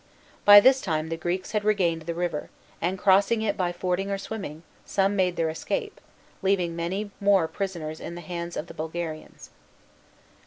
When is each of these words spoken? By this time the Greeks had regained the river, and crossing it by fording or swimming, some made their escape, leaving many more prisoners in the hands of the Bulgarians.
By 0.45 0.59
this 0.59 0.81
time 0.81 1.09
the 1.09 1.15
Greeks 1.15 1.51
had 1.51 1.63
regained 1.63 2.01
the 2.07 2.15
river, 2.15 2.49
and 2.81 2.97
crossing 2.97 3.43
it 3.43 3.55
by 3.55 3.71
fording 3.71 4.09
or 4.09 4.17
swimming, 4.17 4.63
some 4.83 5.15
made 5.15 5.35
their 5.35 5.51
escape, 5.51 6.01
leaving 6.41 6.75
many 6.75 7.11
more 7.19 7.47
prisoners 7.47 7.99
in 7.99 8.15
the 8.15 8.21
hands 8.21 8.57
of 8.57 8.65
the 8.65 8.73
Bulgarians. 8.73 9.51